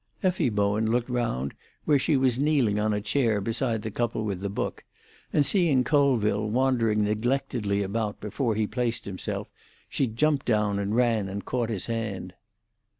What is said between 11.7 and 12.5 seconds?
hand.